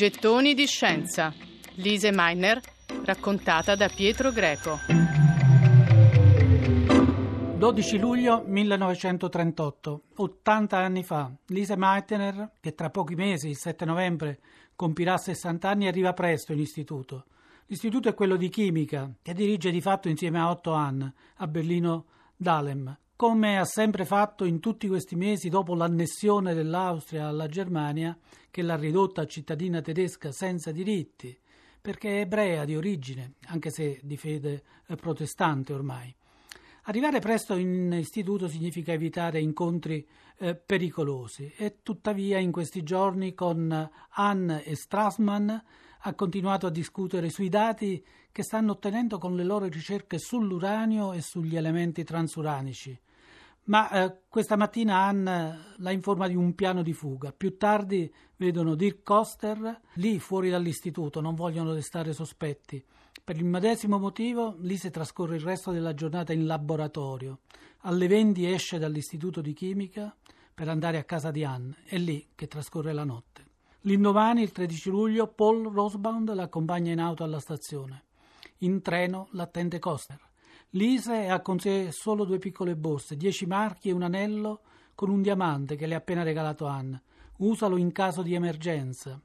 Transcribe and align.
Gettoni 0.00 0.54
di 0.54 0.66
scienza. 0.66 1.30
Lise 1.74 2.10
Meiner, 2.10 2.58
raccontata 3.04 3.74
da 3.74 3.90
Pietro 3.94 4.32
Greco. 4.32 4.78
12 7.58 7.98
luglio 7.98 8.42
1938, 8.46 10.02
80 10.16 10.78
anni 10.78 11.02
fa, 11.02 11.30
Lise 11.48 11.76
Meitner, 11.76 12.52
che 12.60 12.74
tra 12.74 12.88
pochi 12.88 13.14
mesi, 13.14 13.50
il 13.50 13.58
7 13.58 13.84
novembre, 13.84 14.40
compirà 14.74 15.18
60 15.18 15.68
anni, 15.68 15.86
arriva 15.86 16.14
presto 16.14 16.54
in 16.54 16.60
istituto. 16.60 17.26
L'istituto 17.66 18.08
è 18.08 18.14
quello 18.14 18.36
di 18.36 18.48
chimica, 18.48 19.12
che 19.20 19.34
dirige 19.34 19.70
di 19.70 19.82
fatto 19.82 20.08
insieme 20.08 20.40
a 20.40 20.48
Otto 20.48 20.72
Hahn 20.72 21.12
a 21.36 21.46
Berlino 21.46 22.06
Dahlem, 22.38 22.96
come 23.20 23.58
ha 23.58 23.66
sempre 23.66 24.06
fatto 24.06 24.46
in 24.46 24.60
tutti 24.60 24.88
questi 24.88 25.14
mesi 25.14 25.50
dopo 25.50 25.74
l'annessione 25.74 26.54
dell'Austria 26.54 27.26
alla 27.26 27.48
Germania, 27.48 28.16
che 28.50 28.62
l'ha 28.62 28.76
ridotta 28.76 29.26
cittadina 29.26 29.82
tedesca 29.82 30.32
senza 30.32 30.72
diritti, 30.72 31.38
perché 31.82 32.16
è 32.16 32.20
ebrea 32.20 32.64
di 32.64 32.76
origine, 32.76 33.34
anche 33.48 33.68
se 33.68 34.00
di 34.02 34.16
fede 34.16 34.62
protestante 34.96 35.74
ormai. 35.74 36.14
Arrivare 36.84 37.18
presto 37.18 37.56
in 37.56 37.92
istituto 37.92 38.48
significa 38.48 38.92
evitare 38.92 39.38
incontri 39.38 40.08
eh, 40.38 40.54
pericolosi 40.54 41.52
e 41.58 41.82
tuttavia 41.82 42.38
in 42.38 42.50
questi 42.50 42.82
giorni 42.82 43.34
con 43.34 43.90
Hahn 44.12 44.62
e 44.64 44.74
Strassmann 44.74 45.50
ha 46.04 46.14
continuato 46.14 46.66
a 46.66 46.70
discutere 46.70 47.28
sui 47.28 47.50
dati 47.50 48.02
che 48.32 48.42
stanno 48.42 48.72
ottenendo 48.72 49.18
con 49.18 49.36
le 49.36 49.44
loro 49.44 49.66
ricerche 49.66 50.18
sull'uranio 50.18 51.12
e 51.12 51.20
sugli 51.20 51.56
elementi 51.56 52.02
transuranici 52.02 52.98
ma 53.70 53.88
eh, 53.88 54.22
questa 54.28 54.56
mattina 54.56 54.98
Anne 54.98 55.74
la 55.76 55.92
informa 55.92 56.26
di 56.26 56.34
un 56.34 56.54
piano 56.54 56.82
di 56.82 56.92
fuga. 56.92 57.32
Più 57.32 57.56
tardi 57.56 58.12
vedono 58.36 58.74
Dirk 58.74 59.04
Koster 59.04 59.80
lì 59.94 60.18
fuori 60.18 60.50
dall'istituto, 60.50 61.20
non 61.20 61.36
vogliono 61.36 61.72
restare 61.72 62.12
sospetti. 62.12 62.84
Per 63.22 63.36
il 63.36 63.44
medesimo 63.44 63.98
motivo 63.98 64.56
Lise 64.58 64.90
trascorre 64.90 65.36
il 65.36 65.42
resto 65.42 65.70
della 65.70 65.94
giornata 65.94 66.32
in 66.32 66.46
laboratorio. 66.46 67.42
Alle 67.82 68.08
20 68.08 68.52
esce 68.52 68.78
dall'istituto 68.78 69.40
di 69.40 69.52
chimica 69.52 70.14
per 70.52 70.68
andare 70.68 70.98
a 70.98 71.04
casa 71.04 71.30
di 71.30 71.44
Anne, 71.44 71.76
è 71.84 71.96
lì 71.96 72.30
che 72.34 72.48
trascorre 72.48 72.92
la 72.92 73.04
notte. 73.04 73.46
L'indomani, 73.82 74.42
il 74.42 74.50
13 74.50 74.90
luglio, 74.90 75.28
Paul 75.28 75.72
Rosbaum 75.72 76.34
l'accompagna 76.34 76.90
in 76.90 76.98
auto 76.98 77.22
alla 77.22 77.40
stazione. 77.40 78.02
In 78.58 78.82
treno 78.82 79.28
l'attende 79.30 79.78
Koster. 79.78 80.29
Lise 80.74 81.26
ha 81.28 81.40
con 81.40 81.58
sé 81.58 81.90
solo 81.90 82.24
due 82.24 82.38
piccole 82.38 82.76
borse, 82.76 83.16
dieci 83.16 83.44
marchi 83.44 83.88
e 83.88 83.92
un 83.92 84.02
anello 84.02 84.60
con 84.94 85.10
un 85.10 85.20
diamante 85.20 85.74
che 85.74 85.86
le 85.86 85.94
ha 85.94 85.98
appena 85.98 86.22
regalato 86.22 86.66
Anne. 86.66 87.02
Usalo 87.38 87.76
in 87.76 87.90
caso 87.90 88.22
di 88.22 88.34
emergenza. 88.34 89.20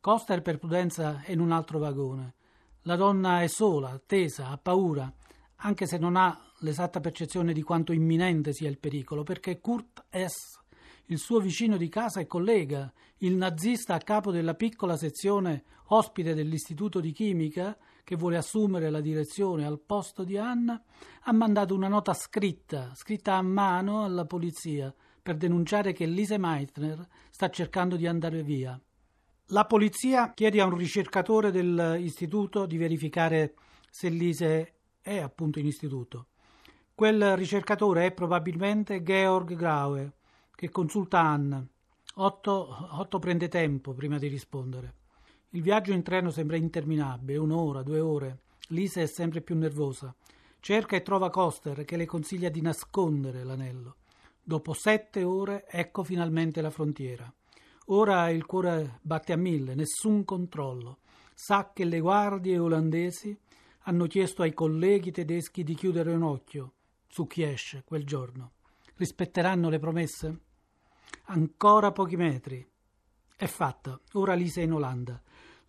Coster 0.00 0.40
per 0.40 0.56
prudenza 0.56 1.20
è 1.24 1.32
in 1.32 1.40
un 1.40 1.52
altro 1.52 1.78
vagone. 1.78 2.34
La 2.82 2.96
donna 2.96 3.42
è 3.42 3.48
sola, 3.48 4.00
tesa, 4.06 4.48
ha 4.48 4.56
paura, 4.56 5.12
anche 5.56 5.86
se 5.86 5.98
non 5.98 6.16
ha 6.16 6.40
l'esatta 6.60 7.00
percezione 7.00 7.52
di 7.52 7.62
quanto 7.62 7.92
imminente 7.92 8.54
sia 8.54 8.70
il 8.70 8.78
pericolo, 8.78 9.24
perché 9.24 9.60
Kurt 9.60 10.06
S., 10.10 10.58
il 11.06 11.18
suo 11.18 11.38
vicino 11.38 11.76
di 11.76 11.90
casa 11.90 12.20
e 12.20 12.26
collega, 12.26 12.90
il 13.18 13.36
nazista 13.36 13.94
a 13.94 13.98
capo 13.98 14.30
della 14.30 14.54
piccola 14.54 14.96
sezione 14.96 15.64
ospite 15.88 16.32
dell'Istituto 16.32 16.98
di 16.98 17.12
Chimica, 17.12 17.76
che 18.04 18.16
vuole 18.16 18.36
assumere 18.36 18.90
la 18.90 19.00
direzione 19.00 19.64
al 19.64 19.80
posto 19.80 20.24
di 20.24 20.36
Anna, 20.36 20.82
ha 21.22 21.32
mandato 21.32 21.74
una 21.74 21.88
nota 21.88 22.14
scritta, 22.14 22.92
scritta 22.94 23.34
a 23.34 23.42
mano 23.42 24.04
alla 24.04 24.24
polizia, 24.24 24.92
per 25.22 25.36
denunciare 25.36 25.92
che 25.92 26.04
Lise 26.04 26.36
Meitner 26.36 27.06
sta 27.30 27.48
cercando 27.48 27.96
di 27.96 28.06
andare 28.06 28.42
via. 28.42 28.78
La 29.46 29.66
polizia 29.66 30.32
chiede 30.32 30.60
a 30.60 30.64
un 30.64 30.76
ricercatore 30.76 31.50
dell'istituto 31.50 32.66
di 32.66 32.76
verificare 32.76 33.54
se 33.90 34.08
Lise 34.08 34.74
è 35.00 35.18
appunto 35.18 35.58
in 35.58 35.66
istituto. 35.66 36.28
Quel 36.94 37.36
ricercatore 37.36 38.06
è 38.06 38.12
probabilmente 38.12 39.02
Georg 39.02 39.54
Graue, 39.54 40.12
che 40.54 40.70
consulta 40.70 41.20
Anna. 41.20 41.64
Otto, 42.16 42.88
Otto 42.98 43.18
prende 43.18 43.48
tempo 43.48 43.92
prima 43.92 44.18
di 44.18 44.28
rispondere. 44.28 44.94
Il 45.54 45.60
viaggio 45.60 45.92
in 45.92 46.02
treno 46.02 46.30
sembra 46.30 46.56
interminabile, 46.56 47.36
un'ora, 47.36 47.82
due 47.82 48.00
ore. 48.00 48.38
Lisa 48.68 49.02
è 49.02 49.06
sempre 49.06 49.42
più 49.42 49.54
nervosa. 49.54 50.14
Cerca 50.60 50.96
e 50.96 51.02
trova 51.02 51.28
Coster 51.28 51.84
che 51.84 51.98
le 51.98 52.06
consiglia 52.06 52.48
di 52.48 52.62
nascondere 52.62 53.44
l'anello. 53.44 53.96
Dopo 54.42 54.72
sette 54.72 55.22
ore 55.24 55.66
ecco 55.68 56.04
finalmente 56.04 56.62
la 56.62 56.70
frontiera. 56.70 57.30
Ora 57.86 58.30
il 58.30 58.46
cuore 58.46 58.98
batte 59.02 59.34
a 59.34 59.36
mille, 59.36 59.74
nessun 59.74 60.24
controllo. 60.24 61.00
Sa 61.34 61.72
che 61.74 61.84
le 61.84 62.00
guardie 62.00 62.56
olandesi 62.56 63.38
hanno 63.80 64.06
chiesto 64.06 64.40
ai 64.40 64.54
colleghi 64.54 65.10
tedeschi 65.10 65.64
di 65.64 65.74
chiudere 65.74 66.14
un 66.14 66.22
occhio 66.22 66.72
su 67.08 67.26
chi 67.26 67.42
esce 67.42 67.82
quel 67.84 68.06
giorno. 68.06 68.52
Rispetteranno 68.94 69.68
le 69.68 69.78
promesse? 69.78 70.40
Ancora 71.24 71.92
pochi 71.92 72.16
metri. 72.16 72.66
È 73.36 73.46
fatta. 73.46 74.00
Ora 74.12 74.32
Lisa 74.32 74.60
è 74.60 74.64
in 74.64 74.72
Olanda. 74.72 75.20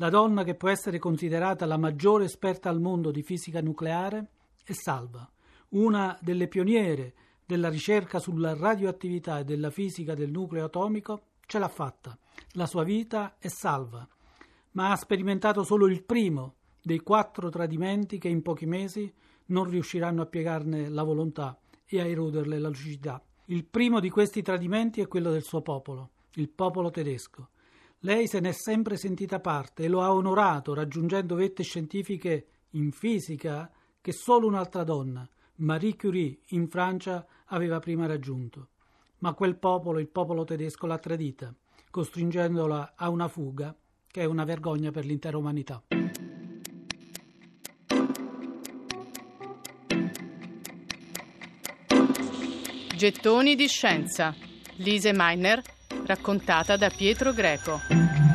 La 0.00 0.08
donna 0.08 0.44
che 0.44 0.54
può 0.54 0.70
essere 0.70 0.98
considerata 0.98 1.66
la 1.66 1.76
maggiore 1.76 2.24
esperta 2.24 2.70
al 2.70 2.80
mondo 2.80 3.10
di 3.10 3.22
fisica 3.22 3.60
nucleare 3.60 4.30
è 4.64 4.72
salva, 4.72 5.30
una 5.70 6.18
delle 6.22 6.48
pioniere 6.48 7.12
della 7.44 7.68
ricerca 7.68 8.18
sulla 8.18 8.56
radioattività 8.56 9.40
e 9.40 9.44
della 9.44 9.68
fisica 9.68 10.14
del 10.14 10.30
nucleo 10.30 10.64
atomico 10.64 11.24
ce 11.44 11.58
l'ha 11.58 11.68
fatta. 11.68 12.16
La 12.52 12.64
sua 12.64 12.82
vita 12.82 13.36
è 13.38 13.48
salva, 13.48 14.08
ma 14.70 14.90
ha 14.90 14.96
sperimentato 14.96 15.64
solo 15.64 15.86
il 15.86 16.02
primo 16.02 16.54
dei 16.80 17.00
quattro 17.00 17.50
tradimenti 17.50 18.16
che 18.16 18.28
in 18.28 18.40
pochi 18.40 18.64
mesi 18.64 19.12
non 19.48 19.68
riusciranno 19.68 20.22
a 20.22 20.26
piegarne 20.26 20.88
la 20.88 21.02
volontà 21.02 21.60
e 21.84 22.00
a 22.00 22.06
eroderle 22.06 22.58
la 22.58 22.68
lucidità. 22.68 23.22
Il 23.48 23.66
primo 23.66 24.00
di 24.00 24.08
questi 24.08 24.40
tradimenti 24.40 25.02
è 25.02 25.08
quello 25.08 25.30
del 25.30 25.42
suo 25.42 25.60
popolo, 25.60 26.12
il 26.36 26.48
popolo 26.48 26.88
tedesco. 26.88 27.50
Lei 28.04 28.26
se 28.26 28.40
n'è 28.40 28.52
sempre 28.52 28.96
sentita 28.96 29.40
parte 29.40 29.84
e 29.84 29.88
lo 29.88 30.00
ha 30.00 30.10
onorato 30.10 30.72
raggiungendo 30.72 31.34
vette 31.34 31.62
scientifiche 31.62 32.46
in 32.70 32.92
fisica 32.92 33.70
che 34.00 34.12
solo 34.12 34.46
un'altra 34.46 34.84
donna, 34.84 35.28
Marie 35.56 35.96
Curie, 35.96 36.38
in 36.48 36.66
Francia 36.68 37.26
aveva 37.48 37.78
prima 37.78 38.06
raggiunto. 38.06 38.68
Ma 39.18 39.34
quel 39.34 39.56
popolo, 39.56 39.98
il 39.98 40.08
popolo 40.08 40.44
tedesco, 40.44 40.86
l'ha 40.86 40.96
tradita, 40.96 41.54
costringendola 41.90 42.94
a 42.96 43.10
una 43.10 43.28
fuga 43.28 43.76
che 44.06 44.22
è 44.22 44.24
una 44.24 44.44
vergogna 44.44 44.90
per 44.90 45.04
l'intera 45.04 45.36
umanità. 45.36 45.82
Gettoni 52.96 53.54
di 53.54 53.68
scienza. 53.68 54.34
Lise 54.76 55.12
Meiner 55.12 55.62
raccontata 56.10 56.76
da 56.76 56.90
Pietro 56.90 57.32
Greco. 57.32 58.29